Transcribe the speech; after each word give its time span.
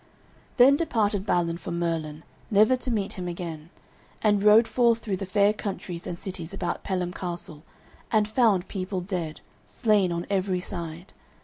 Then 0.57 0.77
departed 0.77 1.27
Balin 1.27 1.59
from 1.59 1.77
Merlin, 1.77 2.23
never 2.49 2.75
to 2.75 2.89
meet 2.89 3.13
him 3.13 3.27
again, 3.27 3.69
and 4.23 4.41
rode 4.41 4.67
forth 4.67 4.97
through 4.97 5.17
the 5.17 5.27
fair 5.27 5.53
countries 5.53 6.07
and 6.07 6.17
cities 6.17 6.55
about 6.55 6.83
Pellam 6.83 7.13
Castle, 7.13 7.61
and 8.11 8.27
found 8.27 8.67
people 8.67 9.01
dead, 9.01 9.41
slain 9.67 10.11
on 10.11 10.25
every 10.27 10.59
side. 10.59 11.13